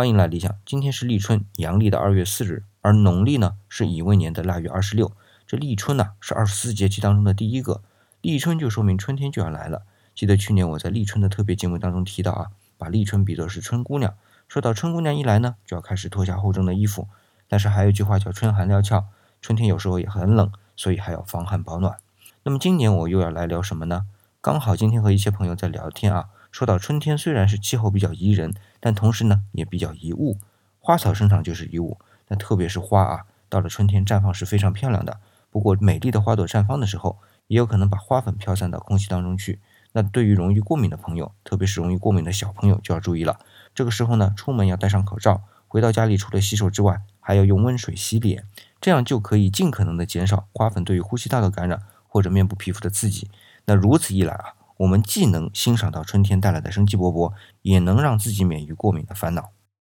[0.00, 0.56] 欢迎来理想。
[0.64, 5.12] 今天是立春，阳历的二月四日，而农历呢是乙未年的腊月二十六。
[5.46, 7.82] 这立春呢是二十四节气当中的第一个，
[8.22, 9.82] 立春就说明春天就要来了。
[10.14, 12.46] 记得去年我在立春的特别节目当中提到啊，
[12.78, 14.14] 把立春比作是春姑娘，
[14.48, 17.06] 说到春姑娘一来呢，就要开始脱下厚重的衣服。
[17.46, 19.04] 但是还有一句话叫春寒料峭，
[19.42, 21.98] 春天有时候也很冷，所以还要防寒保暖。
[22.44, 24.06] 那么今年我又要来聊什么呢？
[24.40, 26.30] 刚好今天和一些朋友在聊天啊。
[26.50, 30.38] 说到春天，虽然是气候比较宜人，但同时呢也比较宜物。
[30.78, 31.98] 花草生长就是宜物，
[32.28, 35.20] 那特别是花啊，到了春天绽放是非常漂亮的。
[35.50, 39.60] 不过美丽的花朵绽放的时候，也有可能把花粉飘散到空气当中去。
[39.92, 43.40] 那对于容易过敏的朋友，特别是容易过敏的小朋友就要注意了。
[43.74, 48.44] 这个时候呢，出门要戴上口罩，回到家里除了洗手之外，还要用温水洗脸，
[48.80, 53.28] 这样就可以尽可能的减少花粉对于呼吸道的感染或者面部皮肤的刺激。
[53.66, 54.54] 那如此一来啊。
[54.80, 59.50] 我们既能欣赏到春天带来的生机勃勃，也能让自己免于过敏的烦恼。